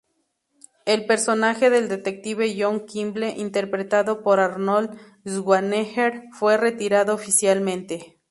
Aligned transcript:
El 0.87 1.05
personaje 1.05 1.69
del 1.69 1.87
detective 1.87 2.55
John 2.57 2.87
Kimble, 2.87 3.35
interpretado 3.37 4.23
por 4.23 4.39
Arnold 4.39 4.97
Schwarzenegger, 5.27 6.23
fue 6.33 6.57
retirado 6.57 7.13
oficialmente. 7.13 8.17